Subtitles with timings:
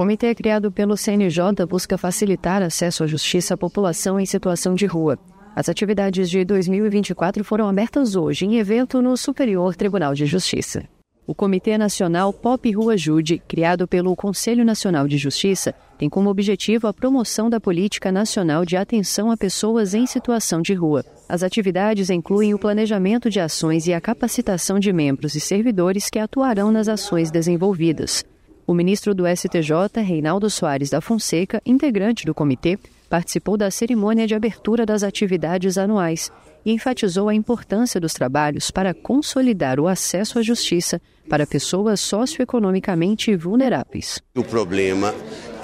[0.00, 5.18] comitê criado pelo CNJ busca facilitar acesso à justiça à população em situação de rua.
[5.54, 10.84] As atividades de 2024 foram abertas hoje em evento no Superior Tribunal de Justiça.
[11.26, 16.86] O Comitê Nacional Pop Rua Jude, criado pelo Conselho Nacional de Justiça, tem como objetivo
[16.86, 21.04] a promoção da política nacional de atenção a pessoas em situação de rua.
[21.28, 26.18] As atividades incluem o planejamento de ações e a capacitação de membros e servidores que
[26.18, 28.24] atuarão nas ações desenvolvidas.
[28.70, 32.78] O ministro do STJ, Reinaldo Soares da Fonseca, integrante do comitê,
[33.08, 36.30] participou da cerimônia de abertura das atividades anuais
[36.64, 43.34] e enfatizou a importância dos trabalhos para consolidar o acesso à justiça para pessoas socioeconomicamente
[43.34, 44.20] vulneráveis.
[44.36, 45.12] O problema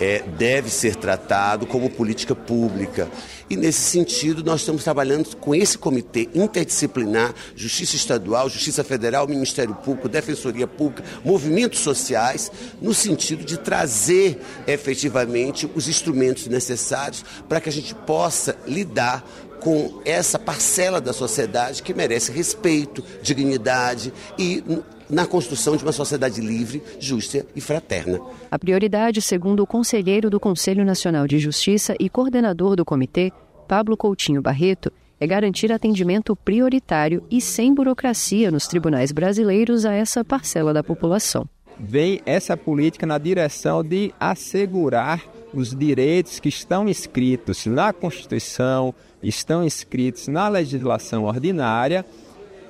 [0.01, 3.09] é, deve ser tratado como política pública.
[3.49, 9.75] E nesse sentido, nós estamos trabalhando com esse comitê interdisciplinar, Justiça Estadual, Justiça Federal, Ministério
[9.75, 12.51] Público, Defensoria Pública, movimentos sociais,
[12.83, 19.25] no sentido de trazer efetivamente os instrumentos necessários para que a gente possa lidar
[19.61, 24.63] com essa parcela da sociedade que merece respeito, dignidade e
[25.09, 28.21] na construção de uma sociedade livre, justa e fraterna.
[28.51, 33.33] A prioridade, segundo o conselheiro do Conselho Nacional de Justiça e coordenador do comitê,
[33.67, 40.25] Pablo Coutinho Barreto, é garantir atendimento prioritário e sem burocracia nos tribunais brasileiros a essa
[40.25, 41.49] parcela da população.
[41.79, 45.23] Vem essa política na direção de assegurar
[45.53, 52.05] os direitos que estão escritos na Constituição, estão escritos na legislação ordinária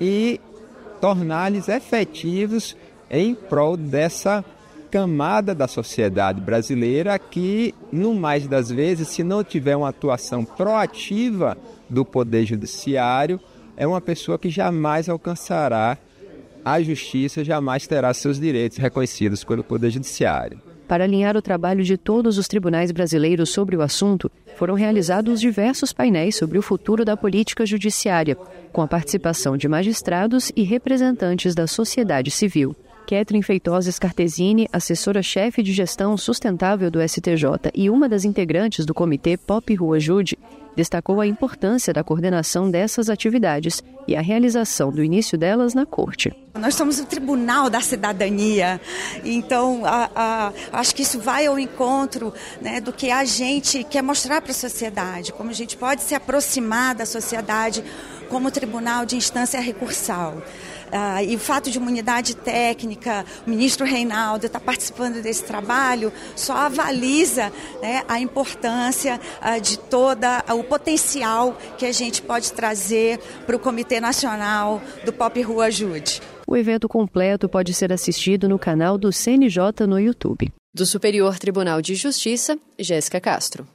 [0.00, 0.40] e
[1.00, 2.76] torná-los efetivos
[3.10, 4.44] em prol dessa
[4.96, 11.54] camada da sociedade brasileira que, no mais das vezes, se não tiver uma atuação proativa
[11.86, 13.38] do Poder Judiciário,
[13.76, 15.98] é uma pessoa que jamais alcançará
[16.64, 20.62] a justiça, jamais terá seus direitos reconhecidos pelo Poder Judiciário.
[20.88, 25.92] Para alinhar o trabalho de todos os tribunais brasileiros sobre o assunto, foram realizados diversos
[25.92, 28.34] painéis sobre o futuro da política judiciária,
[28.72, 32.74] com a participação de magistrados e representantes da sociedade civil.
[33.06, 39.36] Ketrin Feitosa Scartesini, assessora-chefe de gestão sustentável do STJ e uma das integrantes do comitê
[39.36, 40.36] Pop Rua Jude,
[40.76, 46.32] destacou a importância da coordenação dessas atividades e a realização do início delas na Corte.
[46.54, 48.80] Nós somos o Tribunal da Cidadania,
[49.24, 54.02] então a, a, acho que isso vai ao encontro né, do que a gente quer
[54.02, 57.82] mostrar para a sociedade, como a gente pode se aproximar da sociedade
[58.28, 60.42] como tribunal de instância recursal.
[60.92, 66.12] Ah, e o fato de unidade técnica, o ministro Reinaldo estar tá participando desse trabalho,
[66.34, 73.18] só avaliza né, a importância ah, de toda o potencial que a gente pode trazer
[73.46, 76.20] para o Comitê Nacional do Pop Rua Ajude.
[76.46, 80.52] O evento completo pode ser assistido no canal do CNJ no YouTube.
[80.74, 83.66] Do Superior Tribunal de Justiça, Jéssica Castro.